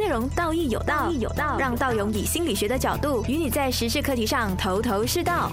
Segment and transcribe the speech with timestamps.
[0.00, 5.52] 内容道义有道，义有道，让道勇以心理学的角度与你在时事课题上头头是道。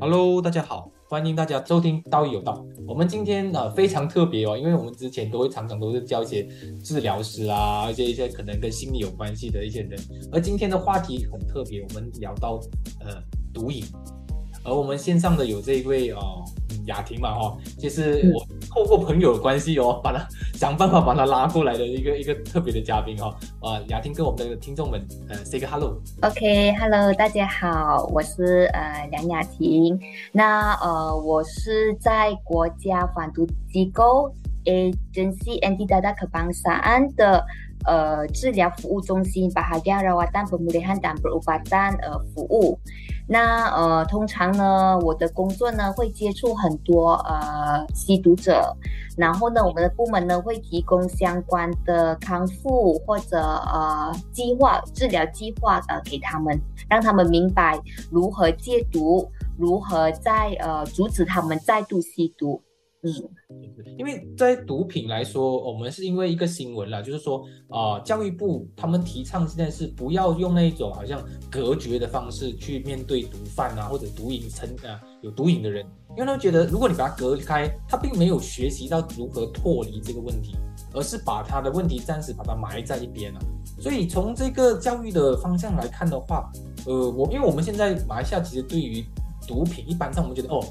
[0.00, 2.64] Hello，大家好，欢迎大家收听道义有道。
[2.88, 6.48] 我们今天呃非常特别哦，因为我们之前都会常常都是教一些
[6.82, 10.00] 治疗师啊，一些一些可能跟心理有关系的一些人，
[10.32, 12.58] 而今天的话题很特别，我们聊到
[13.00, 13.84] 呃毒瘾。
[14.64, 16.42] 而我们线上的有这一位哦，
[16.86, 23.34] 雅婷嘛哈，就是我透过朋友的关系哦， 把他想办法把他拉过来的一个一个特别的嘉宾哈。
[23.62, 26.00] 呃，雅婷跟我们的听众们呃 say 个 hello。
[26.22, 29.98] OK，hello，大家好，我是呃梁雅婷。
[30.32, 34.32] 那呃，我是在国家反毒机构
[34.64, 37.44] Agency Anti Dada Kebangsaan 的。
[37.86, 42.78] 呃，治疗服务中心 Bahagia Rawatan Pemulihan dan Perubatan 呃服务。
[43.32, 48.76] 那呃，通常呢，我的工作呢会接触很多呃吸毒者，
[49.16, 62.60] 然后呢，我们的部门呢会提供相关的康复或者呃计划治疗计划呃给他们，让他们明白如何戒毒，如何在呃阻止他们再度吸毒。
[63.02, 63.10] 嗯，
[63.98, 71.18] 因为在毒品来说，我们是因为一个新闻啦，就是说啊，教育部他们提倡现在是不要用那种好像
[71.50, 80.54] 隔绝的方式去面对毒贩啊，或者毒瘾成啊有毒瘾的人，因为他们觉得如果你把它隔开，他并没有学习到如何脱离这个问题，
[80.92, 83.40] 而是把他的问题暂时把它埋在一边了。
[83.78, 86.52] 所以从这个教育的方向来看的话，
[86.84, 89.02] 呃，我因为我们现在马来西亚其实对于
[89.48, 90.62] 毒品一般上我们觉得哦。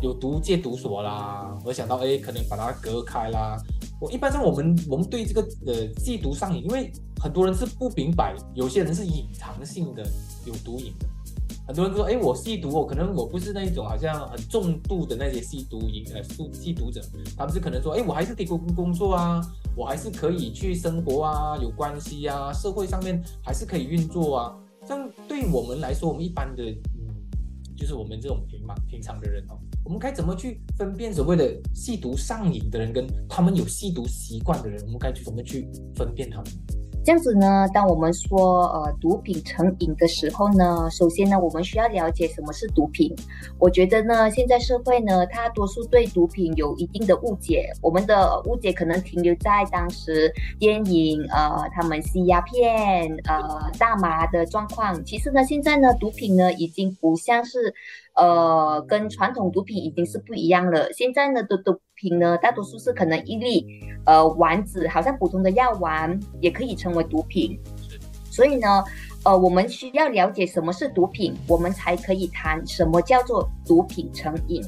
[0.00, 3.56] 有毒戒毒所啦，我想到哎，可能把它隔开啦。
[4.00, 10.04] 我一般上我们我们对这个呃戒毒上瘾，因为很多人是不明白，有些人是隐藏性的
[10.44, 11.06] 有毒瘾的。
[11.66, 17.02] 很多人说哎，我吸毒我，可能我不是那种好像很重度的那些吸毒瘾呃吸吸毒者，
[17.36, 19.40] 他们是可能说哎，我还是可以工工作啊，
[19.76, 24.56] 我还是可以去生活啊，有关系啊，社会上面还是可以运作啊。
[24.86, 26.62] 像对我们来说，我们一般的，
[27.78, 29.56] 就是我们这种平嘛平常的人哦。
[29.84, 34.82] 我们该怎么去分辨所谓的吸毒上瘾的人，跟他们有吸毒习惯的人？
[34.84, 36.46] 我们该去怎么去分辨他们？
[37.08, 37.66] 这样子呢？
[37.72, 43.16] 当我们说呃毒品成瘾的时候呢，首先呢，我们需要了解什么是毒品。
[43.58, 47.72] 我觉得呢，现在社会呢，大多数对毒品有一定的误解。
[47.80, 55.02] 我们的误解可能停留在当时电影呃他们吸鸦片呃大麻的状况。
[55.02, 57.74] 其实呢，现在呢，毒品呢已经不像是。
[58.14, 60.92] 呃，跟传统毒品已经是不一样了。
[60.92, 63.66] 现在呢的毒品呢，大多数是可能一粒
[64.06, 67.58] 呃丸子，好像普通的药丸也可以成为毒品。
[68.30, 68.84] 所以呢，
[69.24, 74.62] 呃，我们需要了解什么是毒品，我们才可以谈什么叫做毒品成瘾。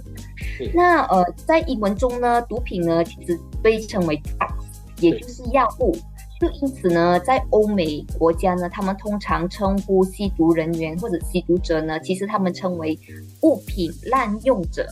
[0.74, 5.96] 那呃，在英文中呢，毒品呢其实被称为 drugs，也就是药物。
[6.40, 12.98] 就因此呢，在欧美国家呢，他们通常称呼吸毒人员或者吸毒者呢，其实他们称为
[13.42, 14.86] 物品滥用者。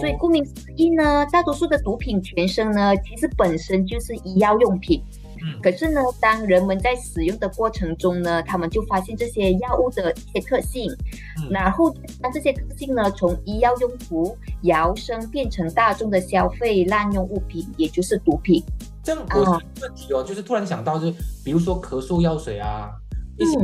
[0.00, 5.02] 所以顾名思义呢，大多数的毒品全身呢，其实本身就是医药用品。
[5.40, 5.60] 嗯。
[5.62, 10.90] 可是呢，当人们在使用的过程中呢，他们就发现这些药物的一些特性，
[11.50, 11.90] 然后
[12.20, 18.62] 将这些特性呢，从医药用途摇身变成大众的消费滥用物品，也就是毒品。
[19.02, 22.90] 这样我问题哦，就是突然想到，就是比如说咳嗽药水啊，
[23.38, 23.58] 一些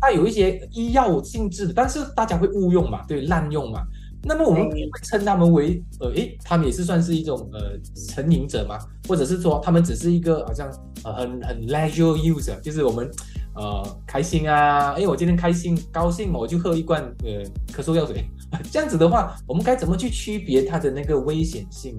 [0.00, 3.80] 它有一些医药性质的，但是大家会误用嘛，对，滥用嘛。
[4.24, 7.78] 那么我们会称他们为呃，诶，他们也是算是一种呃
[8.08, 8.78] 成瘾者嘛，
[9.08, 10.70] 或者是说他们只是一个好像
[11.04, 13.10] 呃很很 leisure user，就是我们
[13.54, 18.24] 呃开心啊，诶，我今天开心高兴嘛，我就喝一罐呃咳嗽药水。
[18.70, 21.96] 这样子的话，我们该怎么去区别它的那个危险性？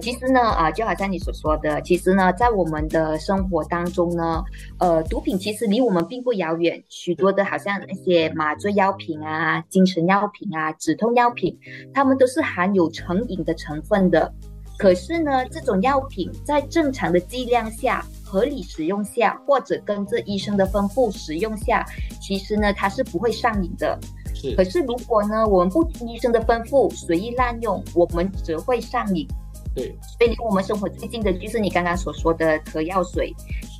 [0.00, 4.44] 其实呢，啊，就好像你所说的，其实呢，在我们的生活当中呢，
[4.78, 6.82] 呃，毒品其实离我们并不遥远。
[6.88, 11.58] 许多的，好像那些麻醉药品啊、精神药品啊、止痛药品，
[11.94, 14.32] 它们都是含有成瘾的成分的。
[14.78, 21.84] 可是呢，这种药品在正常的剂量下、合理使用下，或者跟着医生的吩咐使用下，
[22.20, 23.98] 其实呢，它是不会上瘾的。
[24.34, 24.54] 是。
[24.54, 29.26] 可是如果呢，我们不听医生的吩咐，随意滥用，我们只会上瘾。
[29.76, 33.30] 对，所以离我们生活最近的就是你刚刚所说的咳药水。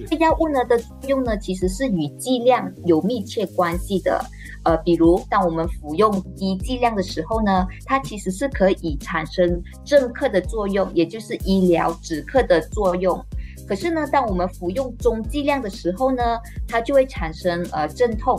[0.06, 4.22] 这药物呢的作用呢，其实是与剂量有密切关系的。
[4.64, 13.18] 呃，比如当我们服用低剂量的时候呢，它其实是可以产生镇咳的作用，也就是医疗止咳的作用。
[13.66, 16.38] 可是呢，当我们服用中剂量的时候呢，
[16.68, 18.38] 它就会产生呃镇痛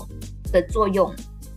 [0.52, 1.12] 的作用。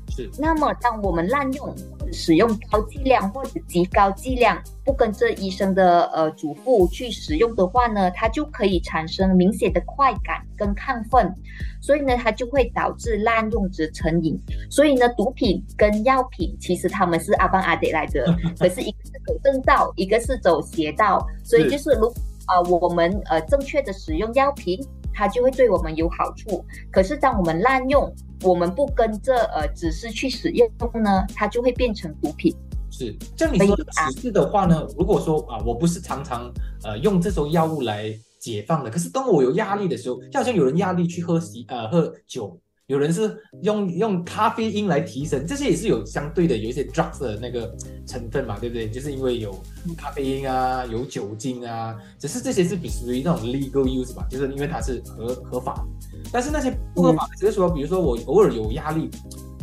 [0.09, 0.31] 是。
[0.39, 1.77] 那么当我们滥用。
[2.11, 11.35] 者使用高剂量或者极高剂量，不跟着医生的呃嘱咐去使用的话呢，它就可以产生明显的快感跟亢奋，
[11.81, 14.39] 所以呢，它就会导致滥用者成瘾。
[14.71, 18.25] 所以呢，毒品跟药品其实他们是阿邦阿德来的，
[18.59, 22.13] 可是一个是走正道，一个是走邪道，所以就是如
[22.47, 24.81] 啊我们呃正确的使用药品。
[25.21, 28.11] 它就会对我们有好处，可是当我们滥用，
[28.43, 30.67] 我们不跟着呃指示去使用
[31.03, 32.57] 呢，它就会变成毒品。
[32.91, 36.51] 是，像你说的指示的话呢，如果说啊，我不是常常
[36.85, 42.59] 呃用这种药物来解放的，可是当我有压力的时候，就好像有人压力去喝喜呃喝酒。
[42.91, 47.73] 有人是用用咖啡因来提神，这些也是有相对的，有一些 drugs 的那个
[48.05, 48.91] 成分嘛，对不对？
[48.91, 49.55] 就是因为有
[49.97, 55.87] 咖啡因啊，有酒精啊，只是这些是属于那种 legal use 吧，就是因为它是合合法。
[56.33, 59.09] 但是那些不合法，只是说，比如说我偶尔有压力，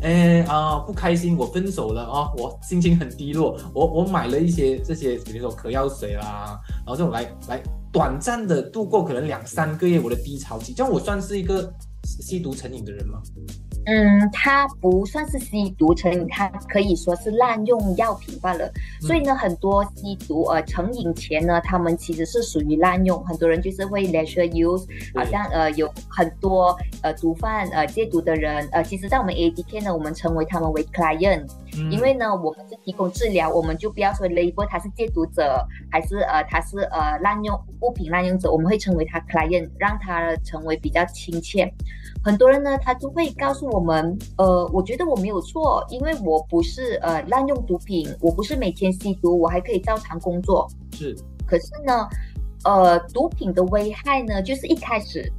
[0.03, 11.69] 哎啊不开心，我分手了啊，我心情很低落，我我买了一些这些，比如说可药水啦，然后这种来来短暂的度过可能两三个月我的低潮期，这样我算是一个。
[12.07, 13.21] 吸毒成瘾的人吗？
[13.85, 18.69] 嗯，他不算是吸毒成瘾，他可以说是滥用药品罢了。
[18.99, 23.23] 所以呢，很多吸毒呃成瘾前呢，他们其实是属于滥用。
[23.23, 31.47] 很多人就是会 leisure use，好像呃有很多呃毒贩呃戒毒的人呃，其实在我们 ADK 呢，我们称为他们为 client，
[31.89, 41.73] 因为呢我们是提供治疗，我们就不要说 label 他是戒毒者还是呃他是呃滥用物品滥用者，我们会称为他 client，让他成为比较亲切。
[42.27, 50.69] 很多人呢，他就会告诉我们，呃，我觉得我没有错，因为我不是呃滥用毒品，我不是每天吸毒，我还可以照常工作。
[50.91, 51.15] 是，
[51.45, 52.05] 可是呢，
[52.65, 55.31] 呃，毒品的危害呢，就是一开始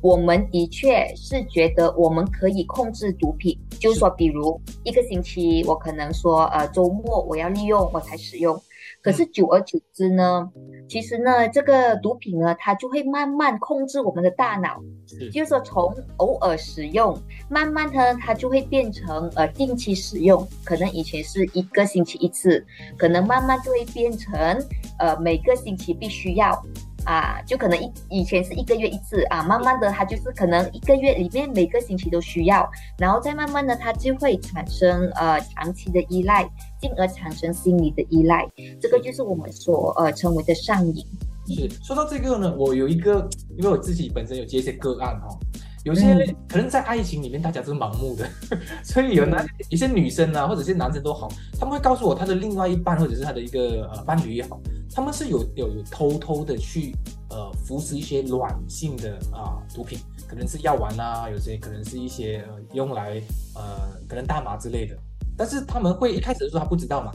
[0.00, 8.60] 我们的确是觉得我们可以控制毒品，就是说，比如一个星期，我可能说，呃，周末我要利用我才使用。
[9.02, 10.48] 可是久而久之呢，
[10.88, 14.80] 其实呢，这个毒品呢，它就会慢慢控制我们的大脑，
[15.32, 17.18] 就是说从偶尔使用，
[17.50, 22.64] 慢慢呢，它就会变成呃定期使用，可能以前是一个星期一次，
[22.96, 24.32] 可能慢慢就会变成
[24.98, 26.64] 呃每个星期必须要。
[27.04, 32.68] 啊，就可能一以前是一个月一次啊，慢慢的它就是可能一个月里面每个星期都需要，
[32.98, 36.48] 然后再慢慢的它就会产生呃长期的依赖，
[36.80, 38.48] 进而产生心理的依赖，
[38.80, 41.04] 这个就是我们所呃称为的上瘾。
[41.44, 43.28] 是说到这个呢，我有一个，
[43.58, 45.28] 因为我自己本身有接一些个案哈，
[45.84, 46.14] 有些
[46.48, 48.28] 可能在爱情里面大家都是盲目的，
[48.84, 54.60] 所以有男有些女生啊，或者是男生都好，他们会告诉我他的另外一半或者是他的一个呃伴侣也好。
[54.94, 56.94] 他们是有有有偷偷的去
[57.30, 59.98] 呃服食一些软性的啊毒品，
[60.28, 63.20] 可能是药丸啊，有些可能是一些呃用来
[63.54, 64.94] 呃可能大麻之类的，
[65.36, 67.10] 但是他们会一开始的时候他不知道嘛，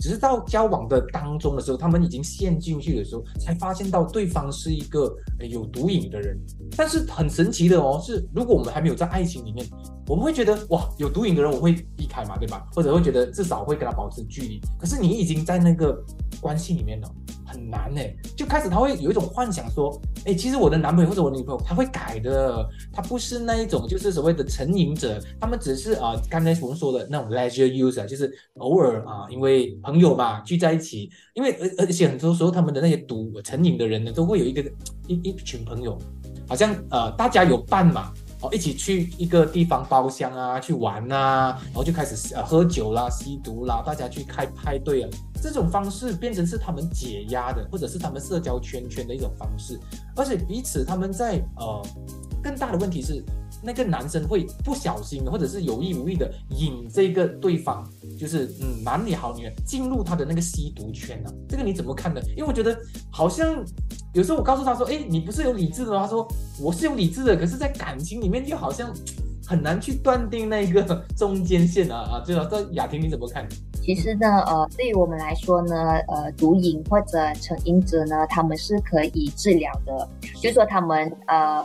[0.00, 5.14] 只是到交往的当中的时候，他们已经陷进去的时候，才发现到对方是一个
[5.50, 6.36] 有毒瘾的人。
[6.76, 9.66] 但是很神奇的哦，是如果我们还没有在爱情里面，
[10.10, 12.66] 我们会觉得哇有毒瘾的人我会避开嘛，对吧？
[12.74, 14.60] 或者会觉得至少会跟他保持距离。
[14.76, 15.96] 可是你已经在那个
[16.40, 17.08] 关系里面了。
[17.52, 18.00] 很难呢，
[18.36, 34.62] 就开始他会有一种幻想说，哎，其实我的男朋友或者我女朋友他会改的，他不是那一种就是所谓的成瘾者，他们只是啊，刚才我们说的那种 leisure user，就是偶尔啊，因为朋友嘛聚在一起，因为而而且很多时候他们的那些毒成瘾的人呢，都会有一个
[35.08, 35.98] 一一群朋友，
[36.48, 38.12] 好像呃大家有伴嘛。
[38.40, 45.08] 哦，一起去一个地方包厢啊，去玩呐，然后就开始呃喝酒啦、吸毒啦，大家去开派对啊，
[45.42, 49.78] 这种方式变成是他们解压的，或者是他们社交圈圈的一种方式，
[50.16, 51.82] 而且彼此他们在呃
[52.42, 53.24] 更大的问题是。
[53.62, 57.84] 那个男生会不小心，或者是有意无意的引这个对方，
[58.18, 61.30] 就是嗯，男女好女人进入他的那个吸毒圈呢？
[61.48, 62.20] 这个你怎么看呢？
[62.36, 62.76] 因为我觉得
[63.10, 63.64] 好像
[64.14, 66.02] 有时候我告诉他说，哎，你不是有理智的吗？
[66.02, 66.26] 他说
[66.58, 68.90] 我是有理智的，可是在感情里面就好像
[69.46, 72.22] 很难去断定那个中间线啊啊！
[72.24, 73.46] 对了这雅婷你怎么看？
[73.82, 75.74] 其实呢，呃，对于我们来说呢，
[76.08, 80.08] 呃，毒瘾或者成瘾者呢，他们是可以治疗的，
[80.40, 81.62] 就说他们呃。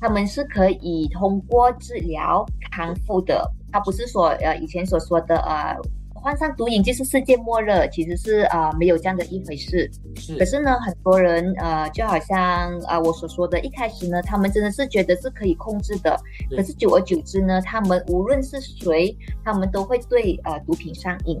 [0.00, 5.76] 他们是可以通过治疗康复的，他不是说呃以前所说的呃
[6.14, 9.88] 患上毒瘾就是世界末日，其实是啊没有这样的一回事。
[10.16, 10.36] 是。
[10.36, 16.18] 可是呢，很多人呃就好像啊我所说的，一开始呢，他们真的是觉得是可以控制的，
[16.50, 21.40] 可是久而久之呢，他们无论是谁，他们都会对呃毒品上瘾。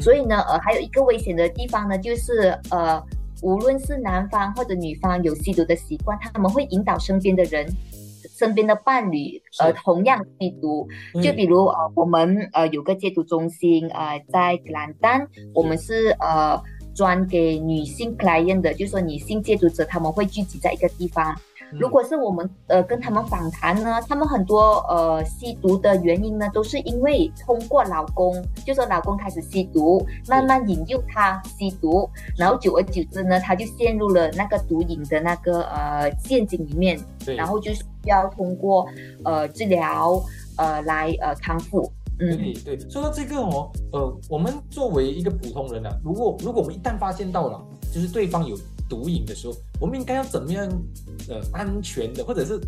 [0.00, 3.00] 所以呢，呃还有一个危险的地方呢，就是呃
[3.42, 7.64] 无论是男方或者女方有吸毒的习惯，他们会引导身边的人。
[8.36, 10.88] 身边的伴侣呃同样吸毒，
[11.22, 16.60] 就比如呃我们呃有个戒毒中心呃在格兰丹，我们是呃
[16.94, 21.34] 专给女性 client 的，就是说女性戒毒者他们会聚集在一个地方。
[21.72, 36.98] 如果是我们呃跟他们访谈呢，他们很多呃吸毒的原因呢，都是因为通过老公，就说老公开始吸毒，慢慢引诱他吸毒，然后久而久之呢，他就陷入了那个毒瘾的那个呃陷阱里面，
[37.36, 38.86] 然后就需要通过
[39.24, 40.22] 呃治疗
[40.56, 41.90] 呃来呃康复。
[42.20, 47.60] 嗯，对，说到这个哦，呃，我们作为一个普通人呢，如果如果我们一旦发现到了，
[47.92, 48.56] 就是对方有。
[48.88, 50.68] 毒瘾的时候，我们应该要怎么样
[51.28, 52.60] 呃安全的，或者是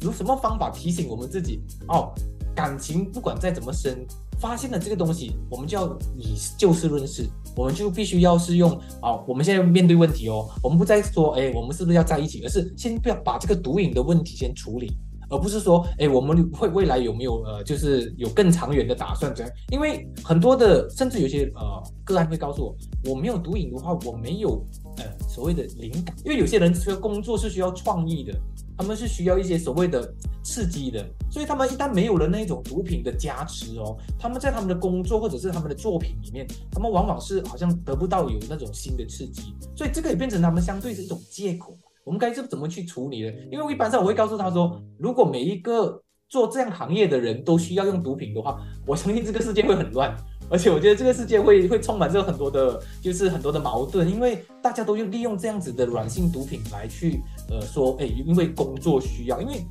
[0.00, 2.12] 有什么方法提醒我们自己哦？
[2.54, 4.06] 感情不管再怎么深，
[4.38, 14.96] 发现了这个东西，我们就要以就事论事，我们就必须要是用啊，我们现在面对问题哦，我们不再说哎，我们是不是要在一起，而是先不要把这个毒瘾的问题先处理。
[15.30, 19.34] 而不是说，哎，我们会未来有没有呃，就是有更长远的打算？
[19.34, 22.76] 这样，因为很多的，甚至有些呃个案会告诉我，
[23.10, 24.62] 我没有毒瘾的话，我没有
[24.98, 26.14] 呃所谓的灵感。
[26.24, 28.32] 因为有些人需要工作是需要创意的，
[28.76, 41.76] 他们是需要一些所谓的刺激的，所以他们一旦没有了那种毒品的加持哦，他们在他们的工作或者是他们的作品里面，他们往往是好像得不到有那种新的刺激，所以这个也变成他们相对是一种借口。
[42.04, 43.32] 我们该是怎么去处理呢？
[43.50, 50.14] 因为我一般上我会告诉他说，如果每一个做这样行业的人都需要用毒品的话，我相信这个世界会很乱，
[50.50, 57.20] 而且我觉得这个世界会会充满着很多的，就是很多的矛盾，因为大家都用利用这样子的软性毒品来去，
[57.50, 59.64] 呃，说，哎，因为工作需要，因为。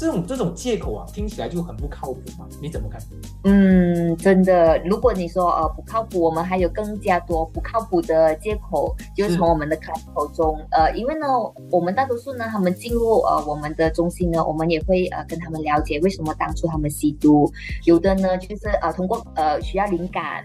[0.00, 2.48] 这种这种借口啊，听起来就很不靠谱嘛？
[2.58, 2.98] 你怎么看？
[3.44, 11.26] 嗯，真的，如果你说呃不靠谱，我们还有更加多不靠谱的借口，就是从我们的开口中，呃，因为呢，
[11.70, 17.52] 我们大多数呢，他们进入呃我们的中心呢，我们也会呃跟他们了解为什么当初他们吸毒，
[17.84, 20.42] 有的呢就是呃通过呃需要灵感。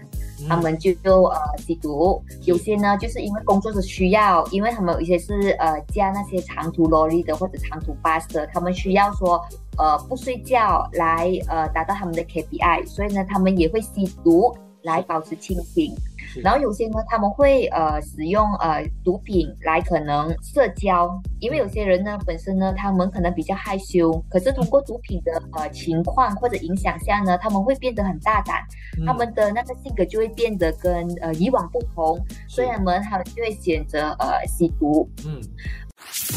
[0.48, 9.42] 他们就就呃吸毒，有些呢就是因为工作的需要，因为他们有一些是呃加那些长途 lorry 的或者长途 bus 的，他们需要说
[9.78, 15.94] 呃不睡觉来呃达到他们的 KPI，所以呢他们也会吸毒来保持清醒。
[16.42, 28.62] 然后有些呢，他们会呃使用呃毒品来可能社交，因为有些人呢本身呢他们可能比较害羞，可是通过毒品的呃情况或者影响下呢，他们会变得很大胆，
[29.06, 35.08] 他们的那个性格就会变得跟呃以往不同，所以他们他们就会选择呃吸毒。
[35.26, 35.40] 嗯，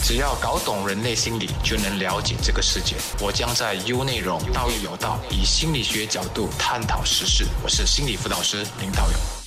[0.03, 2.95] 只要搞懂人类心理，就能了解这个世界。
[3.23, 7.45] 我将在 U 内容道义有道，以心理学角度探讨时事。
[7.63, 9.38] 我是心理辅导师林道勇。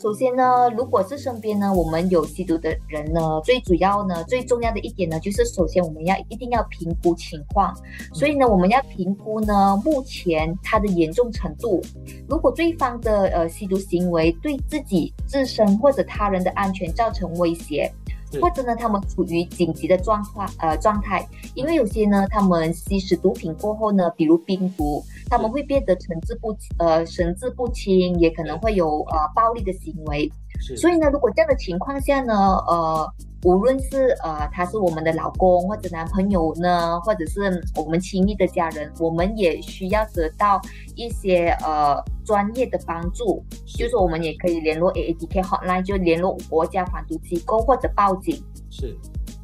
[0.00, 7.76] 首先呢，如果是身边呢，我们有吸毒的人呢，最主要呢，最重要的一点呢，就是首先我们要一定要评估情况。
[8.14, 11.82] 所以呢，我们要评估呢，目前他的严重程度。
[12.26, 17.92] 如果对方的呃吸毒行为对自己自身或者他人的安全造成威胁。
[18.40, 30.30] 或者呢，他们处于紧急的状况呃状态，因为有些呢，他们吸食毒品过后呢，比如冰毒，他们会变得神志不呃神志不清，也可能会有呃暴力的行为。
[30.76, 32.34] 所以呢，如果这样的情况下呢，
[32.66, 33.10] 呃。
[33.42, 37.40] 无论是呃他是我们的老公或者男朋友呢，或者是
[37.74, 40.60] 我们亲密的家人，我们也需要得到
[40.94, 43.42] 一些呃专业的帮助。
[43.64, 48.36] 就是我们也可以联络 A A D K Hotline，就联络国家反毒机构或者报警。
[48.68, 48.94] 是，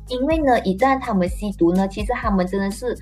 [0.09, 2.95] 因为呢，一旦他们吸毒呢，其实他们真的是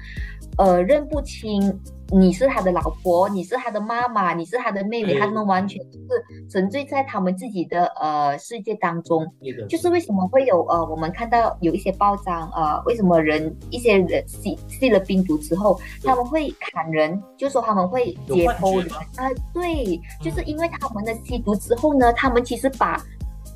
[0.59, 1.81] 呃认不清。
[2.13, 9.27] 你是他的老婆，你是他的妈妈，你是他的妹妹，他们完全就是沉醉在他们自己的呃世界当中。
[9.69, 19.27] 就是为什么会有呃，我们看到有一些报章呃，为什么人一些人吸吸了冰毒之后，他们会砍人，就说他们会解剖人啊？
[19.55, 23.03] 对，就是因为他们的吸毒之后呢，他们其实把。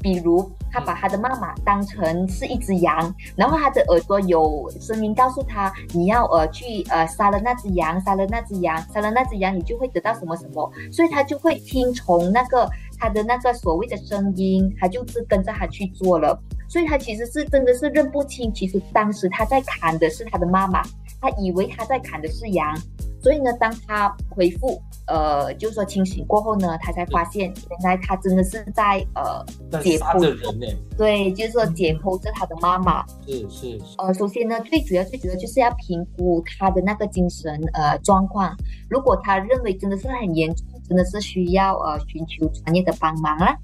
[0.01, 16.39] 比如，他把他的妈妈当成是一只羊，然后他的耳朵有声音告诉他，你要呃去呃杀了那只羊，杀了那只羊，杀了那只羊，你就会得到什么什么，所以他就会听从那个他的那个所谓的声音，他就是跟着他去做了，
[16.69, 20.83] 所以他其实是真的是认不清，其实当时他在砍的是他的妈妈，
[21.21, 22.77] 他以为他在砍的是羊。
[23.21, 29.45] 所以呢，当他恢复，呃，就是说清醒过后呢，他才发现原来他真的是在呃
[29.83, 30.67] 解剖人呢。
[30.97, 33.05] 对，就是说解剖着他的妈妈。
[33.27, 33.79] 是是。
[33.99, 38.57] 呃，首先呢，最主要最主要就是要评估他的那个精神呃状况。
[38.89, 43.57] 如果他认为真的是很严重，真的是需要呃寻求专业的帮忙啦。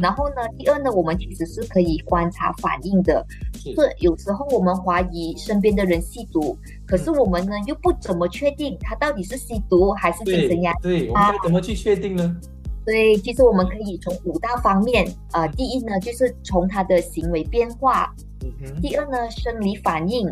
[0.00, 3.26] 然后呢，第二呢，我们其实是可以观察反应的。
[3.54, 6.56] 是有时候我们怀疑身边的人吸毒。
[6.90, 10.78] 可是我们呢又不怎么确定他到底是吸毒还是精神压力。
[10.82, 12.36] 对，我们该怎么去确定呢？
[12.84, 20.28] 对，其实我们可以从五大方面，呃，第一呢就是从他的行为变化，嗯第二呢生理反应，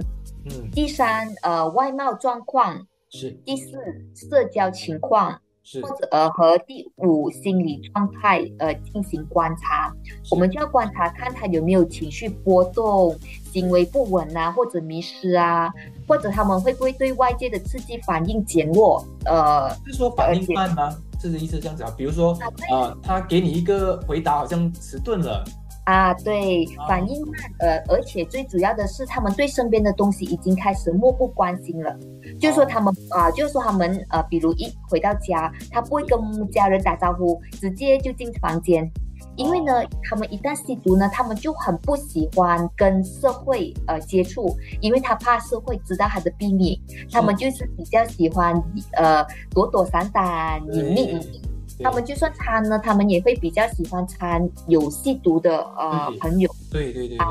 [0.47, 3.79] 嗯，第三呃外貌状况是，第四
[4.15, 5.41] 社交情况。
[5.83, 9.95] 或者呃和第五心理状态呃进行观察，
[10.31, 13.15] 我们就要观察看他有没有情绪波动、
[13.53, 15.71] 行为不稳啊，或者迷失啊，
[16.09, 19.05] 或者他们会不会对外界的刺激反应减弱？
[19.27, 20.91] 呃，是说反应慢吗？
[21.21, 21.93] 是这意思这样子啊？
[21.97, 22.33] 比如说
[22.73, 25.45] 啊，他给你一个回答好像迟钝了。
[25.85, 31.97] 啊，对，反应慢，呃，而且最主要的是，他们对身边的东西已经开始漠不关心了。
[32.39, 36.19] 就是说他们啊，就是说他们呃，比如一回到家，他不会跟
[36.51, 38.91] 家人打招呼，直接就进房间。
[39.39, 46.79] 因为呢，他们一旦吸毒呢，他们就很不喜欢跟社会呃接触，因为他怕社会知道他的秘密。
[47.11, 48.53] 他们就是比较喜欢
[48.97, 51.41] 呃躲躲闪闪，隐秘隐秘。
[51.81, 57.25] 他们就算掺呢，他们也会比较喜欢掺有吸毒的呃朋友，对对对啊，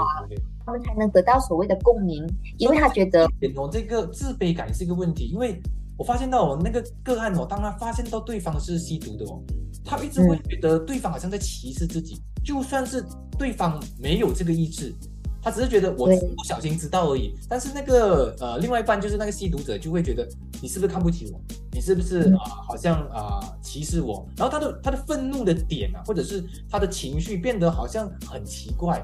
[0.66, 2.26] 他们才能得到所谓的共鸣，
[2.58, 5.62] 因为他觉得我，这个自卑感是一个问题，因为
[5.98, 9.42] 我发现到我那个个案哦，当他发现到对方是吸毒的哦，
[9.84, 13.04] 他一直会觉得对方好像在歧视自己，就算是
[13.38, 14.94] 对方没有这个意志。
[15.40, 20.28] 他只是觉得我不小心知道而已，但是那个呃，另外一半就是那个吸毒者就会觉得
[20.62, 21.40] 你是不是看不起我？
[21.72, 22.44] 你是不是啊？
[22.68, 24.28] 好像啊歧视我？
[24.36, 29.02] 然后他的他的愤怒的点啊，或者是他的情绪变得好像很奇怪，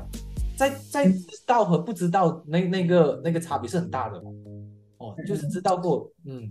[0.57, 4.21] 在在知道和不知道那那个那个差别是很大的
[5.03, 6.49] 哦，就是知道过，嗯，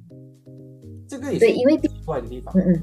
[1.08, 1.46] 这个也是
[1.88, 2.82] 奇怪的地方，嗯嗯。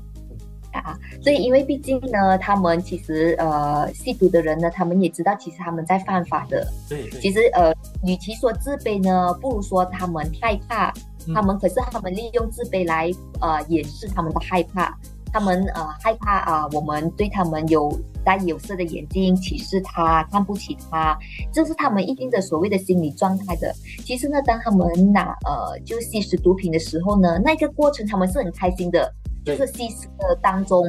[0.71, 6.67] 啊，所以因为毕竟呢，他们其实呃吸毒的人呢，他们也知道其实他们在犯法的。
[6.87, 7.09] 对。
[7.19, 7.73] 其实呃，
[8.05, 10.93] 与其说自卑呢，不如说他们害怕。
[11.33, 14.97] 他们可是他们利用自卑来呃掩饰他们的害怕。
[15.31, 17.91] 他们呃害怕啊，我们对他们有
[18.23, 21.17] 戴有色的眼镜，歧视他，看不起他，
[21.51, 23.73] 这是他们一定的所谓的心理状态的。
[24.03, 29.13] 其实呢，当他们拿呃就吸食毒品的时候呢，那个过程他们是很开心的。
[29.45, 30.83] 就是吸食的当中，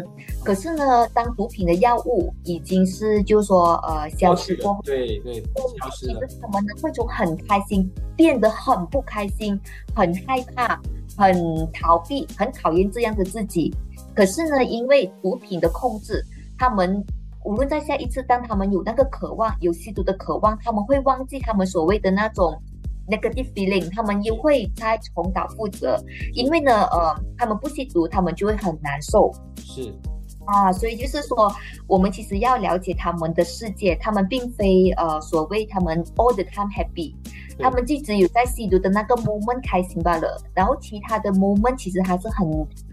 [0.45, 6.21] 可是呢，当毒品的药物已经是，就是说，呃，消失过后，对对，消失了。
[6.27, 9.59] 其实他们呢会从很开心变得很不开心，
[9.95, 10.79] 很害怕，
[11.17, 11.33] 很
[11.73, 13.73] 逃避，很讨厌这样的自己。
[14.21, 16.23] 可是呢，因为毒品的控制，
[16.59, 17.03] 他们
[17.43, 22.55] 无论在下一次，当他们有那个渴望，有吸毒的渴望，他们会忘记他们所谓的那种。
[23.09, 25.99] negative feeling，他们又会再重蹈覆辙，
[26.35, 29.33] 因为呢，呃，他们不吸毒，他们就会很难受。
[29.57, 29.93] 是
[30.45, 31.51] 啊，所以就是说，
[31.89, 37.15] 我们其实要了解他们的世界，他们并非呃所谓他们 all the time happy，
[37.61, 42.49] 他们就只有在吸毒的那个 moment 开心罢了，然后其他的 moment 其实还是很。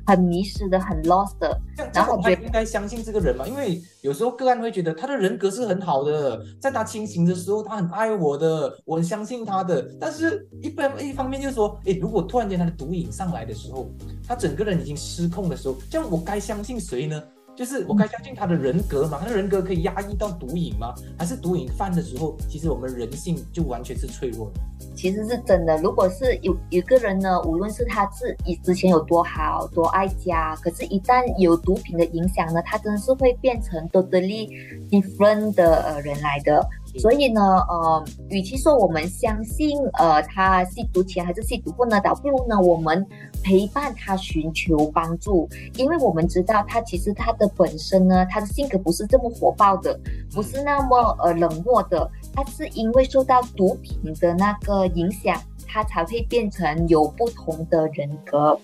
[0.07, 1.59] 很迷失的，很 lost 的，
[1.93, 3.45] 然后他应该相信这个人嘛？
[3.45, 9.85] 因为有时候个案会觉得他的人格是很好的，在他清醒的时候，他很爱我的，我很相信他的。
[9.99, 13.89] 但是，一般一方面就是说，哎，如果突然间他的毒瘾上来的时候，
[14.25, 17.21] 他整个人已经失控的时候，这样我该相信谁呢？
[17.57, 19.17] 就是我该相信他的人格吗？
[19.19, 20.93] 他的人格可以压抑到毒瘾吗？
[21.17, 24.61] 还是毒瘾犯的时候，其实我们人性就完全是脆弱的？
[24.95, 25.75] 其实是真的。
[25.77, 34.47] 如果是有一个人呢，无论是他是以之前有多好多爱家，可是，一旦有毒品的影响呢，他真的是会变成 totally
[34.91, 36.63] different 的人来的。
[36.99, 43.05] 所以呢，呃，与其说我们相信呃他吸毒前还是吸毒后呢，倒不如呢我们
[43.43, 49.99] 陪伴他寻求帮助，因为我们知道他其实他的本身呢，他的性格不是这么火爆的，
[50.33, 58.59] 不是那么呃冷漠的，他是因为受到毒品的那个影响，他才会变成有不同的人格。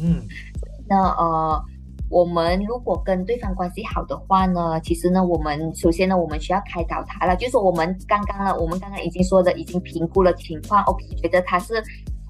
[0.00, 0.22] 嗯，
[0.88, 1.64] 那呃。
[2.08, 7.34] 我们如果跟对方关系好的话呢，其实呢，我们首先呢，我们需要开导他了。
[7.34, 11.82] 就是，我们刚刚呢，我们刚刚已经说的，已经评估了情况，OK，觉得他是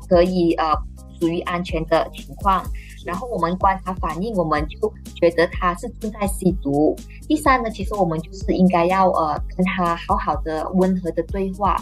[0.09, 0.73] 可以呃
[1.21, 2.65] 属于安全的情况。
[3.05, 6.97] 然后我们观察反应，我们就觉得他是正在吸毒。
[7.29, 11.77] 第三呢，其实我们就是应该要呃跟他好好的温和的对话。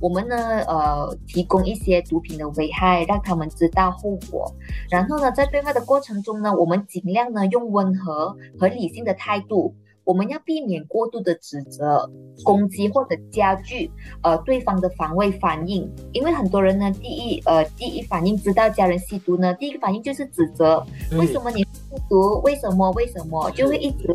[0.00, 0.36] 我们呢，
[0.66, 4.50] 呃，提供一些毒品的危害，让他们知道后果。
[4.88, 9.74] 然后呢，在对话的过程中呢，我们尽量呢用温和和理性的态度。
[10.02, 12.10] 我们要避免过度的指责、
[12.42, 13.88] 攻击或者加剧
[14.22, 15.88] 呃对方的防卫反应。
[16.12, 20.84] 因为很多人呢，第一呃第一反应知道家人吸毒呢，第一个反应就是指责。
[21.12, 21.64] 为什么你？
[22.08, 22.40] 毒？
[22.42, 22.90] 为什么？
[22.92, 23.50] 为什么？
[23.52, 24.06] 就会一直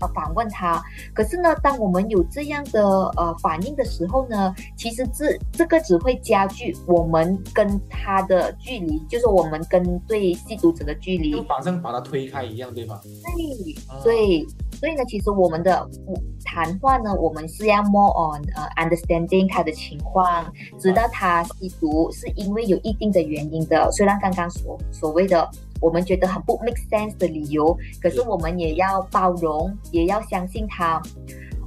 [0.00, 0.82] 呃反问他。
[1.14, 2.82] 可是呢，当我们有这样的
[3.16, 13.00] 呃反应的时候呢，其实这这个只会加剧我们跟他的距离，就是我们跟对吸毒者的距离，就反正把他推开一样，对吧？
[13.02, 14.46] 对对。
[14.80, 15.86] 所以呢，其实我们的
[16.42, 23.90] 谈话呢，我们是要 more on 呃 understanding 他的情况，知道他吸毒是因为有一定的原因的。
[23.92, 25.46] 虽然刚刚所所谓的
[25.80, 31.00] 我们觉得很不 make sense 的理由，可是我们也要包容，也要相信他。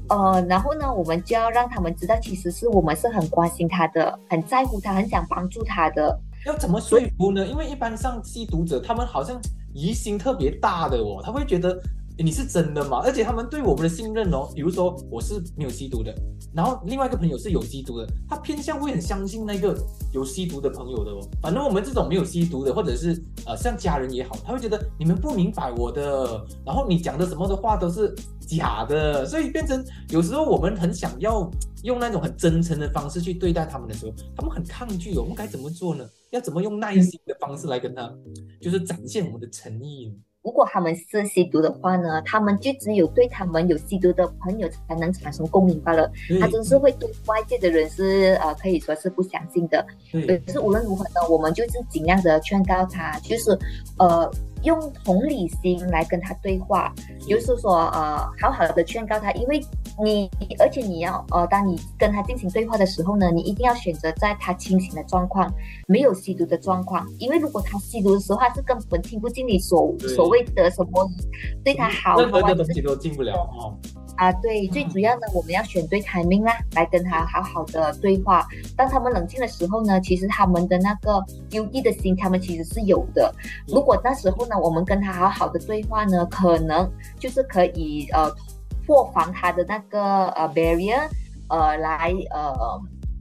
[0.09, 6.19] 呃，然后呢，我们就要让他们知道，其实是我们是很关心他的，很在乎他，很想帮助他的。
[6.45, 7.45] 要怎么说服呢？
[7.47, 9.39] 因为一般像吸毒者，他们好像
[9.73, 11.81] 疑心特别大的哦，他会觉得。
[12.17, 13.01] 你是真的吗？
[13.03, 16.13] 而且他们对我们的信任哦，比如说我是没有吸毒的，
[16.53, 19.75] 然后另外一个朋友是有吸毒的，他偏向会很相信那个
[20.11, 21.27] 有吸毒的朋友的哦。
[21.41, 31.49] 反正我们这种没有吸毒的，或者是呃像家人也好，他会觉得你们不明白我的，然后你讲的什么的话都是假的，所以变成有时候我们很想要
[31.83, 35.17] 用那种很真诚的方式去对待他们的时候，他们很抗拒。
[35.17, 36.07] 我们该怎么做呢？
[36.31, 38.11] 要怎么用耐心的方式来跟他，
[38.61, 40.13] 就是展现我们的诚意？
[40.43, 46.11] 如果他们是吸毒的话呢，他们就只有对他们有吸毒的朋友才能产生共鸣罢了。
[46.39, 49.85] 他真是会对外界的人是呃可以说是不相信的。
[50.11, 53.57] 可是无论如何呢，我们就是尽量的劝告他，就是
[53.97, 54.29] 呃。
[54.63, 56.93] 用同理心来跟他对话，
[57.27, 59.61] 就是说，呃，好好的劝告他，因为
[60.03, 65.51] 你，而且你要，呃，当你跟他进行对话的时候呢，你一定要选择在他清醒的状况，
[65.87, 71.09] 没有吸毒的状况，因为如果他吸毒的时候，他是根本听不进你所所谓的什么
[71.63, 73.77] 对他好，任何的东西都进不了哦。
[74.15, 78.47] 啊，对，最主要呢，我们要选对 timing 啦，来跟他好好的对话。
[78.77, 83.33] 当他们冷静的时候呢，其实他们的那个忧郁的心，他们其实是有的。
[83.67, 88.31] 如果那时候呢，我们跟他好好的对话呢，可能就是可以呃
[88.85, 91.09] 破防他的那个呃 barrier，
[91.49, 92.53] 呃来呃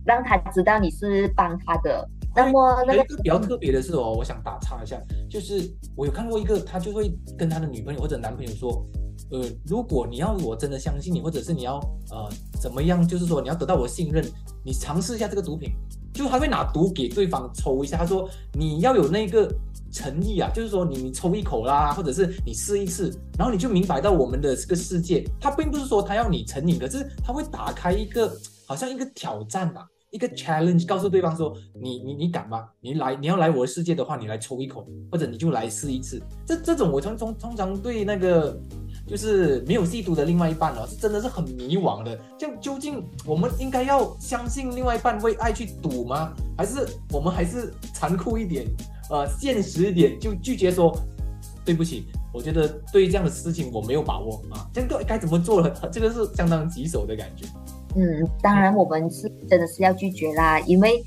[0.05, 2.07] 让他知道你是帮他的。
[2.37, 8.85] 那么那个比较特别的是哦，我想打岔一下，就是我有看过一个，他就会跟他的女朋友或者男朋友说。
[9.33, 11.77] 呃，如果你要我真的相信你，或者是你要
[12.11, 14.23] 呃怎么样，就是说你要得到我信任，
[14.63, 15.71] 你尝试一下这个毒品，
[16.13, 17.97] 就他会拿毒给对方抽一下。
[17.97, 19.51] 他说你要有那个
[19.91, 28.31] 诚意啊，就是说你你抽一口啦，或者是你试一次，然后你就明白到我们的这个世界，他并不是说他要你成瘾，可是他会打开一个
[28.67, 32.69] 好像一个挑战吧，一个 challenge，告诉对方说你你你敢吗？
[32.81, 36.23] 你来你要来我的世界的话，你来抽一口，或者你就来试一次。
[36.47, 38.57] 这这种我通通通常对那个。
[39.05, 42.17] 就是没有吸毒的另外一半哦，是真的是很迷惘的。
[42.39, 46.33] 这样究竟我们应该要相信另外一半为爱去赌吗？
[46.57, 48.65] 还是我们还是残酷一点，
[49.11, 50.97] 呃，现实一点，就拒绝说
[51.65, 52.07] 对不起？
[52.33, 55.71] 我觉得对于这样的事情我没有把握啊，这个该怎么做了？
[55.93, 57.45] 这个是相当棘手的感觉。
[57.95, 61.03] 嗯，当然我们是真的是要拒绝啦，因为。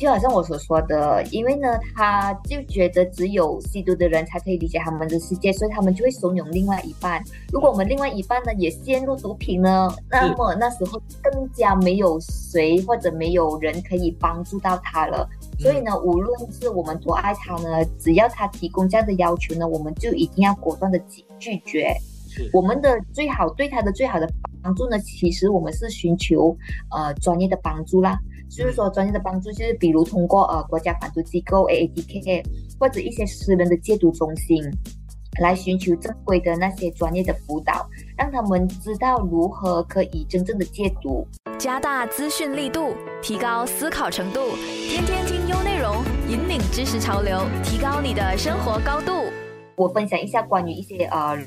[0.00, 7.22] 就好像我所说的，因为呢，他就觉得只有吸毒的人才可以理解他们的世界，所以他们就会怂恿另外一半。
[7.52, 15.28] 如果我们另外一半呢也陷入毒品呢，那么那时候更加没有谁或者没有人可以帮助到他了。
[15.58, 21.94] 所以呢，无论是我们多爱他呢，只要他提供这样的要求呢，我们就一定要果断的拒拒绝。
[22.54, 24.26] 我们的最好对他的最好的
[24.62, 26.56] 帮助呢，其实我们是寻求
[26.90, 28.18] 呃专业的帮助啦。
[28.48, 32.44] 就是说，专业的帮助就是，比如通过呃国家反毒机构 AADK
[32.80, 34.60] 或者一些私人的戒毒中心，
[35.40, 41.24] 来寻求正规的那些专业的辅导，让他们知道如何可以真正的戒毒。
[41.58, 42.92] 加大资讯力度，
[43.22, 44.40] 提高思考程度，
[44.88, 49.30] 天天听优内容，引领知识潮流，提高你的生活高度。
[49.76, 51.38] 我分享一下关于一些呃。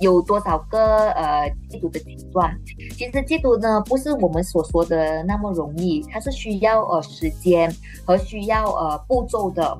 [0.00, 2.58] 有多少个呃戒毒的阶段？
[2.96, 7.70] 其实戒毒呢，不是我们所说的那么容易，它是需要呃时间
[8.04, 9.78] 和需要呃步骤的。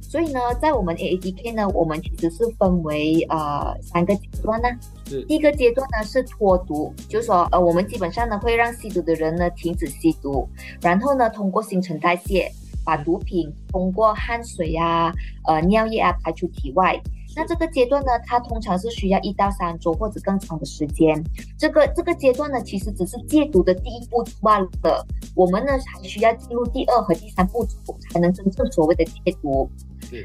[0.00, 4.68] 所以呢，在我们 AADK 呢，我们其实是分为呃三个阶段呢。
[5.04, 10.48] 第一个阶段呢是脱毒，就是说呃我们基本上呢会让吸毒的人呢停止吸毒，
[10.80, 12.50] 然后呢通过新陈代谢
[12.86, 15.12] 把毒品通过汗水啊、
[15.46, 16.98] 呃尿液啊排出体外。
[17.38, 21.22] 那这个阶段呢，它通常是需要一到三周或者更长的时间。
[21.56, 25.06] 这个这个阶段呢，其实只是戒毒的第一步罢了。
[25.36, 29.70] 我们呢还需要进入第二和第三步骤，才能真正所谓的戒毒。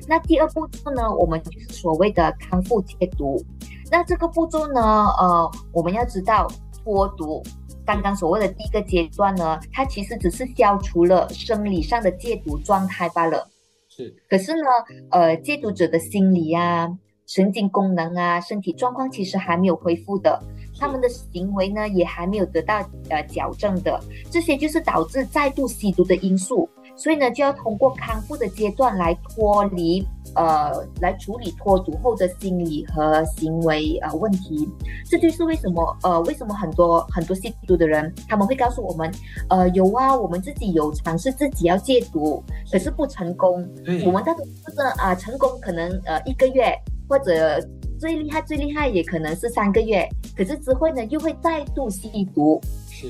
[0.08, 3.40] 那第二步骤呢，我们就是所谓的康复戒毒。
[3.92, 6.48] 那这个步骤呢，呃，我们要知道
[6.84, 7.44] 脱毒，
[7.86, 13.48] 刚刚所谓的第一个阶段呢，它其实只是消除了生理上的戒毒状态罢了。
[13.96, 14.70] 是，可是呢，
[15.12, 16.90] 呃，戒毒者的心理啊，
[17.28, 20.42] 神经功能啊，身体状况其实还没有恢复的，
[20.80, 22.80] 他们的行为呢也还没有得到
[23.10, 24.00] 呃矫正的，
[24.32, 26.68] 这些就是导致再度吸毒的因素。
[26.96, 30.04] 所以呢，就要通过康复的阶段来脱离，
[30.36, 34.68] 呃，来处理脱毒后的心理和行为呃问题。
[35.10, 39.12] 这就是为什么，呃，为什么很多很多吸毒的人他们会告诉我们，
[39.50, 43.68] 呃，有啊，我们自己有尝试自己要戒毒，可是不成功。
[44.06, 46.74] 我们大多数的啊，成功可能呃一个月，
[47.08, 47.60] 或者
[48.00, 52.60] 最厉害最厉害也可能是三个月，可是之后呢又会再度吸毒，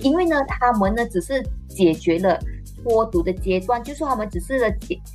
[0.02, 2.40] 因为呢他们呢只是解决了。
[2.84, 4.68] 脱毒的阶段，就说他们只是了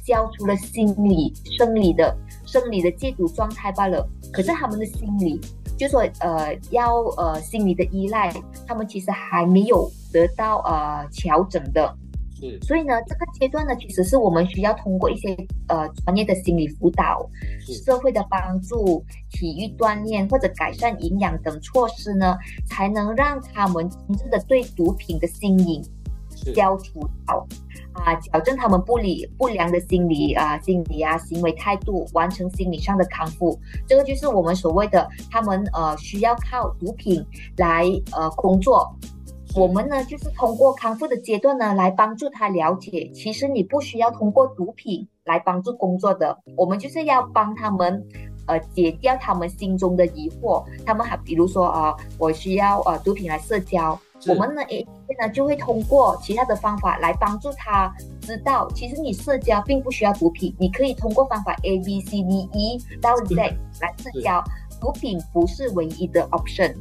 [0.05, 4.09] 消除了心理、生理的、生理的戒毒状态罢了。
[4.33, 5.41] 可是他们的心理，
[5.77, 8.33] 就说呃要呃心理的依赖，
[8.67, 11.95] 他们其实还没有得到呃调整的。
[12.35, 12.59] 是。
[12.63, 15.35] 所以呢，这个阶段呢，其实是我们需要通过一些
[15.69, 17.29] 呃专业的心理辅导、
[17.85, 25.83] 社会的帮助、体育锻炼或者改善营养等措施呢，才能让他们真正的对毒品的心瘾。
[26.55, 27.47] 消除掉
[27.93, 33.59] 啊，矫正他们不理不良的心理啊、心理啊、行为态度，完成心理上的康复。
[33.87, 37.25] 这个就是我们所谓的他们呃需要靠毒品
[37.57, 38.95] 来呃工作。
[39.57, 46.39] 我们呢就是通过康复的阶段呢来帮助他了解，其实你不需要通过毒品来帮助工作的。
[46.57, 48.07] 我们就是要帮他们
[48.47, 50.63] 呃解掉他们心中的疑惑。
[50.85, 53.99] 他们还比如说啊，我需要呃毒品来社交。
[54.27, 54.85] 我们呢，诶，
[55.21, 64.43] 呢就会通过其他的方法来帮助他知道，其实你社交并不需要毒品，你可以通过方法 A B C D E 到 Z 来社交，
[64.81, 66.75] 毒品不是唯一的 option。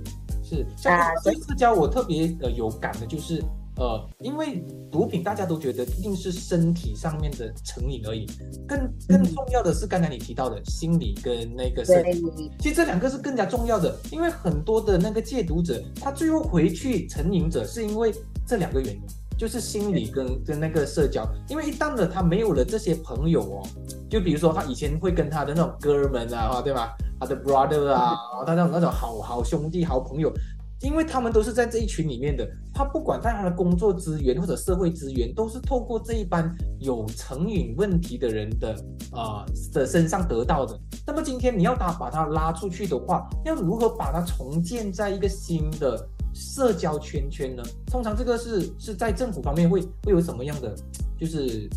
[0.43, 3.43] 是，啊，所以社交我特别呃有感的就是。
[3.77, 8.25] 呃，因为毒品大家都觉得一定是身体上面的成瘾而已，
[8.67, 13.95] 更更重要的是刚才你提到的心理跟那个身体，其实这两个是更加重要的。
[14.11, 18.11] 因为很多的那个戒毒者，他最后回去成瘾者，是因为
[18.47, 19.01] 这两个原因，
[19.37, 21.23] 就是心理跟跟那个社交。
[21.47, 23.63] 因为一旦呢，他没有了这些朋友哦，
[24.09, 26.97] 就比如说他以前会跟他的那种哥们啊，对吧？
[27.19, 30.33] 他的 brother 啊，他那种那种好好兄弟、好朋友。
[30.81, 38.75] 因为他们都是在这一群里面的，他不管在他的工作资源或者社会资源，都是透过这一班有成瘾问题的人的
[39.11, 40.79] 啊的身上得到的。
[41.05, 47.63] 那么今天你要他把他拉出去的话，要如何把他重建在一个新的社交圈圈呢？
[47.87, 50.75] 通常这个是是在政府方面会会有什么样的
[51.19, 51.67] 就是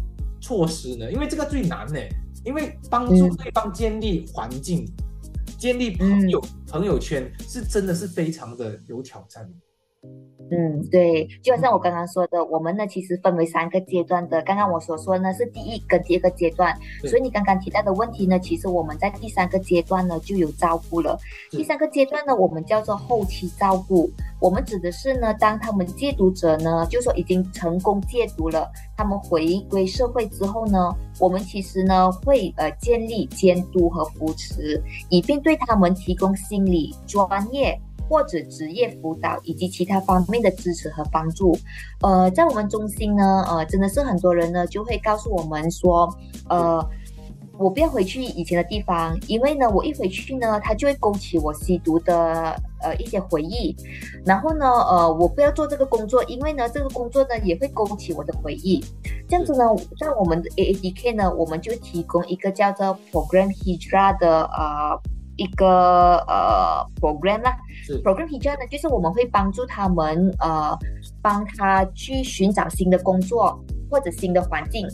[0.43, 1.11] 措施呢？
[1.11, 1.99] 因为这个最难呢，
[2.45, 4.87] 因为帮助对方建立环境。
[5.61, 9.47] 建立朋友朋友圈是真的是非常的有挑战。
[10.53, 14.43] 嗯，对，就像我刚刚说的，我们呢其实分为三个阶段的。
[14.43, 21.17] 刚刚我所说呢是第一跟第二个阶段，所以你刚刚提到的问题呢，其实我们在第三个阶段呢就有照顾了。
[21.53, 24.11] 第三个阶段呢，我们叫做后期照顾，
[24.41, 37.81] 我们指的是呢，当他们戒毒者呢，就说已经成功戒毒了，他们回归社会之后呢，我们其实呢会呃建立监督和扶持，以便对他们提供心理专业。
[38.11, 41.57] 或者职业辅导以及其他方面的支持和帮助，
[42.03, 46.13] 呃，在我们中心呢，呃，真的是很多人呢就会告诉我们说，
[46.49, 46.85] 呃，
[47.57, 53.77] 我不要回去以前的地方，因为呢，我一回去呢，它就会勾起我吸毒的呃一些回忆，
[54.27, 58.85] 然后呢，呃，我不要做这个工作，因为呢，这个工作呢也会勾起我的回忆，
[59.29, 59.65] 这样子呢，
[60.01, 65.01] 在我们的 A A D K 呢，我们就提供一个叫做 Program Hijra 的呃。
[65.41, 67.57] 一个呃 program 啦
[68.05, 70.79] ，program teacher 呢，就是我们会帮助他们呃，
[71.23, 73.59] 帮他去寻找新的工作
[73.91, 74.87] 或者新的环境，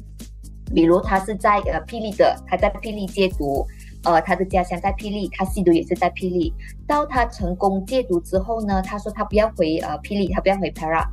[0.73, 3.67] 比如他是在呃霹雳的，他在霹雳戒毒，
[4.05, 6.55] 呃，他的家乡在霹雳，他吸毒也是在霹雳，
[6.87, 11.05] 到他成功戒毒之后呢，他说他不要回呃霹雳，他不要回 Para。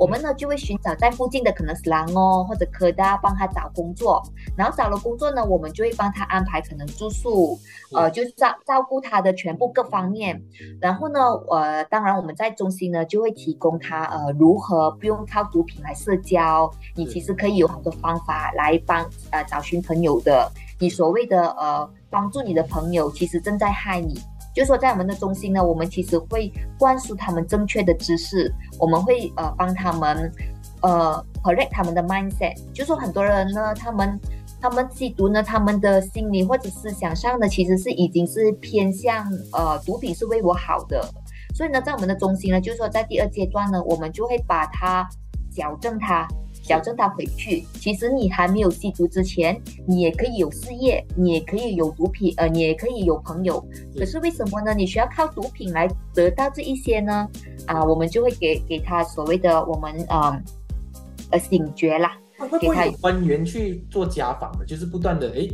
[0.00, 4.22] 我们呢就会寻找在附近的可能是狼哦或者科大帮他找工作，
[4.56, 7.58] 然后找了工作呢，我们就会帮他安排可能住宿，
[7.94, 10.42] 呃，就是照照顾他的全部各方面。
[10.80, 20.50] 然后呢，呃，当然我们在中心呢就会提供他呃如何不用靠毒品来社交，你其实可以有很多方法来帮呃找寻朋友的。
[20.78, 24.18] 你所谓的呃帮助你的朋友，其实正在害你。
[24.54, 30.32] 就说在我们的中心呢，我们其实会灌输他们正确的知识，我们会呃帮他们
[30.82, 32.54] 呃 correct 他们的 mindset。
[32.72, 34.20] 就说很多人呢，他们
[34.60, 41.00] 他们吸毒呢，他们的心理或者思想上呢，其实是已经是偏向呃毒品是为我好的。
[41.54, 45.08] 所以呢，在我们的中心呢，就是说在第二阶段呢，我们就会把它
[45.50, 46.26] 矫正它，
[46.62, 47.64] 矫正他回去。
[47.74, 53.64] 其实你还没有吸毒之前，你也可以有事业，你也可以有毒品，呃，你也可以有朋友。
[53.96, 54.74] 可是为什么呢？
[54.74, 57.28] 你需要靠毒品来得到这一些呢？
[57.66, 60.42] 啊，我们就会给给他所谓的我们呃
[61.30, 62.16] 呃醒觉啦。
[62.38, 64.64] 会不会有官员去做家访的？
[64.64, 65.48] 就是不断的哎，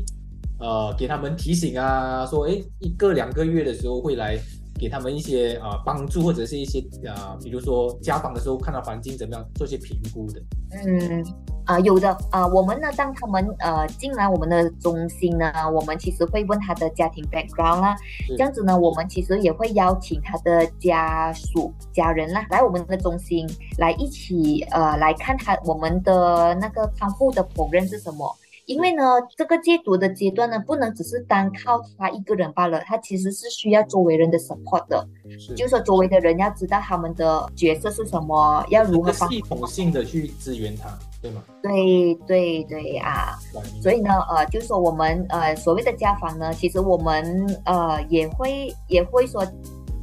[0.59, 4.39] 呃，给他们提醒啊，说哎，一个两个月的时候会来。
[4.79, 10.41] 给他们一些啊帮助，或者是一些啊，比如说家访的时候看到环境怎么样，做些评估的。
[10.85, 11.25] 嗯
[11.65, 17.97] 啊，有的啊，我们呢，当他们呃进来我们的中心呢，我们其实会问他的家庭 background 啦，
[18.29, 28.33] 这样子呢，我们其实也会邀请他的家属、家人啦来我们的中心来一起呃来看他我们的那个康复的 program 是什么。
[28.67, 29.03] 因为呢，
[29.37, 35.07] 这个戒毒的阶段呢，不能只是单靠他一个人罢了，他其实是需要周围人的 support 的，
[35.57, 40.91] 就是说周围的人要知道他们的角色是什么，要如何系统性的去支援他，
[41.23, 41.45] 对吗？
[41.63, 43.39] 对对对啊，
[43.81, 49.45] 所以呢，呃，就是说我们呃所谓的家访呢，其实我们呃也会也会说。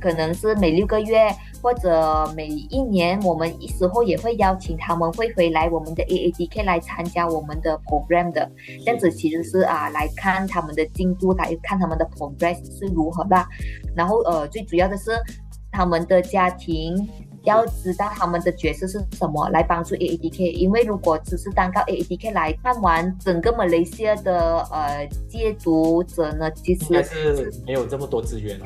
[0.03, 8.51] 可能是每六个月或者每一年，我们时候也会邀请他们会回来我们的 A A D K 来参加我们的 program 的，
[8.83, 13.47] 这样子其实是啊来看他们的进度，来看他们的 progress 是如何吧。
[13.95, 15.11] 然后呃最主要的是
[15.71, 17.07] 他们的家庭
[17.43, 20.51] 要知道他们的角色是什么，来帮助 A A D K。
[20.51, 28.59] 因为如果只是单靠 A A D K 来看完整个马来西亚的呃戒毒者呢，其实是没有这么多资源。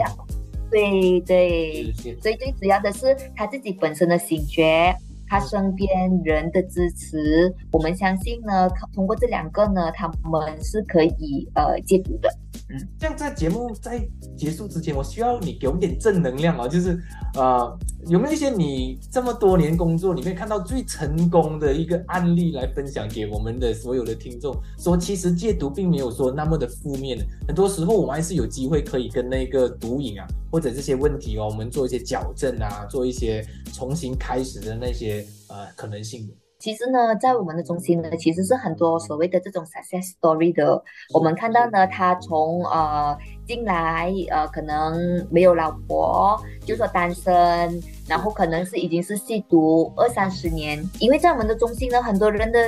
[0.70, 4.94] 对对，所以最主要的是他自己本身的醒觉，
[5.28, 5.90] 他身边
[6.24, 12.30] 人的支持，我们相信呢，通过这两个呢，他们是可以呃戒毒的。
[12.70, 14.06] 嗯，这样在节目在
[14.38, 17.02] 结束之前，我需要你给我们点正能量啊，就是
[17.36, 24.54] 呃，有没有一些你这么多年工作里面看到最成功的一个案例来分享给我们的所有的听众？
[24.78, 36.30] 说其实戒毒并没有说那么的负面，很多时候我们还是有机会可以跟那个毒瘾啊或者这些问题哦，我们做一些矫正啊，做一些重新开始的那些呃可能性。
[36.60, 40.84] 其实呢，在我们的中心呢，其实是很多所谓的这种 success story 的。
[41.14, 47.82] 我们看到呢，他从呃进来呃可能没有老婆，就说单身。
[48.08, 52.60] 然后可能是已经是吸毒二三十年，因为在我们的中心呢，很多人的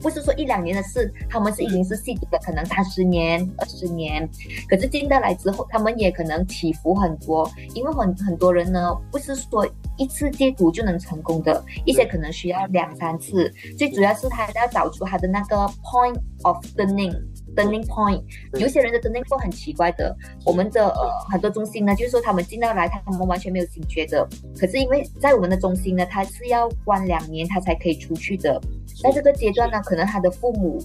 [0.00, 4.28] 不是说一两年的事，他们是已经是吸毒的，可能三十年、二十年。
[4.68, 13.52] 可是进到来之后，他们也可能起伏很多，因为很很多人呢，不是说一次戒毒就能成功的，一些可能需要两三次。
[13.76, 17.16] 最主要是他要找出他的那个 point of turning。
[17.58, 20.16] Turning point，有些人的 turning point 很奇怪的。
[20.44, 24.24] 我们的呃很多中心呢，就是说他们进到来，他们完全没有警觉的。
[24.56, 28.60] 可是因为在我们的中心呢，他是要关两年，他才可以出去的。
[29.02, 30.78] 在这个阶段呢，可能他的父母，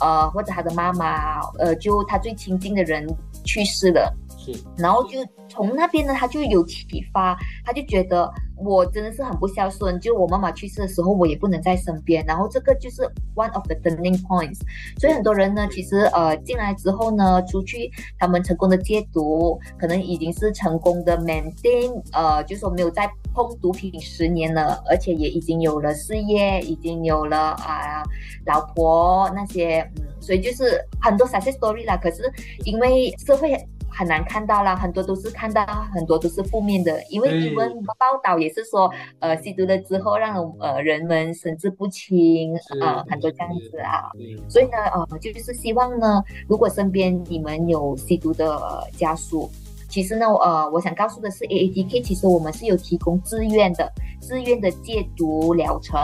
[0.00, 3.06] 呃或者他的妈妈，呃就他最亲近的人
[3.42, 4.14] 去世了。
[4.36, 4.52] 是。
[4.76, 8.30] 然后就从那边呢，他就有启发，他就觉得。
[8.58, 12.24] 我真的是很不孝顺，就我妈妈去世的时候，我也不能在身边。
[12.26, 13.02] 然后这个就是
[13.34, 14.58] one of the turning points。
[14.98, 28.02] 所以很多人呢，其实呃进来之后呢，出去他们成功的戒毒，可能已经是成功的 maintain，呃，就说没有再碰毒品十年了，而且也已经有了事业，已经有了啊
[28.46, 31.96] 老婆那些，嗯，所以就是很多 success story 啦。
[31.96, 32.22] 可是
[32.64, 33.56] 因为社会。
[33.90, 44.10] 很难看到啦，很多都是看到很多都是负面的，因为新闻报道也是说，呃，吸毒了之后让呃人们神志不清啊，很多这样子啊，
[44.48, 49.50] 所以呢，呃，就是希望呢，如果身边你们有吸毒的家属，
[49.88, 55.98] 其实呢，呃，我想告诉的是，A A D K 其实我们是有提供自愿的自愿的戒毒疗程。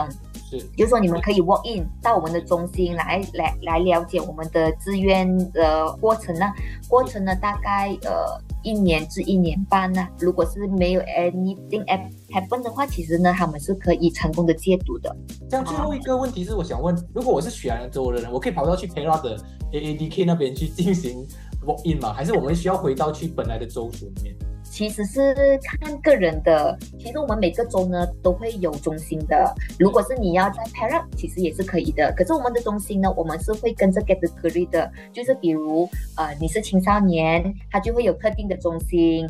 [0.47, 6.45] 是，就是说你们可以 walk in 到我们的中心来来来了解我们的志愿的过程呢。
[6.87, 10.07] 过程呢大概呃一年至一年半呢。
[10.19, 11.83] 如果是没有 anything
[12.29, 15.15] happen 的话，其实呢他们是可以成功的戒毒的。
[15.49, 19.37] 这样最后一个问题是我想问，如果我是雪兰州的人，我可以跑到去 Perak 的
[19.73, 21.25] AADK 那边去进行
[21.65, 22.13] walk in 吗？
[22.13, 24.35] 还是我们需要回到去本来的州属里面？
[24.75, 29.55] 其实是看个人的，其实我们每个州呢都会有中心的。
[29.79, 32.13] 如果是你要在 Para，其实也是可以的。
[32.17, 39.25] 可是我们的中心呢，我们是会跟着 category 的，就是比如呃你是青少年，他就会有特定的中心。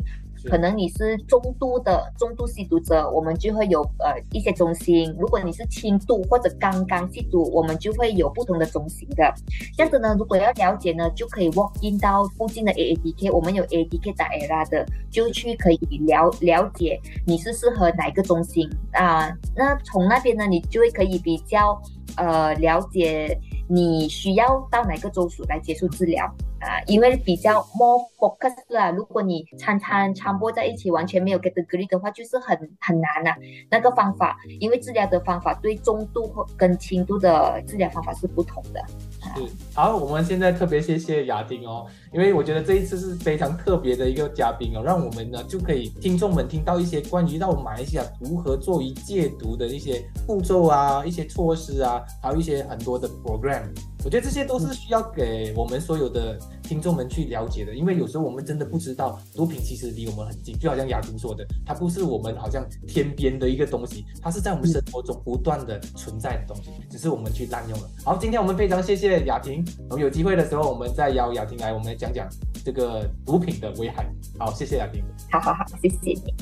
[0.48, 9.34] 可能你是中度的中度吸毒者，我们就会有呃一些中心；如果你是轻度或者刚刚吸毒，我们就会有不同的中心的。
[9.76, 19.30] 这样子呢，如果要了解呢，就可以 walk in 到附近的 A A D K，我们有 AADK 打 era 的，就去可以了了解你是适合哪一个中心啊。
[19.54, 21.80] 那从那边呢，你就会可以比较
[22.16, 23.36] 呃了解
[23.68, 28.90] 你需要到哪个州属来接受治疗啊，因为比较 more focus 啦。
[28.90, 33.34] 如果你餐餐传播在一起，完全没有 get degree 的话，就是很很难呐。
[33.70, 38.82] 那个方法，因为治疗的方法对中度或跟轻度的治疗方法是不同的。
[39.20, 39.42] 是
[39.74, 53.64] 好，我们现在特别谢谢雅丁哦，因为我觉得这一次是非常特别的一个嘉宾哦，让我们呢就可以听众们听到一些关于到马来西亚如何做一戒毒的一些步骤啊，一些措施啊，还有一些很多的 program。
[54.06, 67.90] 我觉得这些都是需要给我们所有的听众们去了解的，因为有时候我们真的不知道毒品其实离我们很近，就好像雅婷说的，它不是我们好像天边的一个东西，它是在我们生活中不断的存在的东西，只是我们去滥用了。
[68.04, 72.28] 好，今天我们非常谢谢雅婷，我们有机会的时候我们再邀雅婷来，我们来讲讲
[72.64, 74.08] 这个毒品的危害。
[74.38, 75.02] 好，谢谢雅婷。
[75.32, 76.32] 好好好，谢谢你。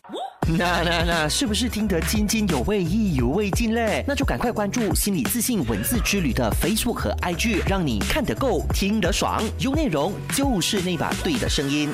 [0.46, 4.04] 那那那，是不是听得津津有味、意犹未尽嘞？
[4.06, 11.88] 那就赶快关注心理自信文字之旅的 Facebook 和 IG，让你看得够、听得爽，有内容就是那把对的声音。